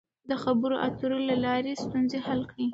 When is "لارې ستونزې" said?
1.45-2.19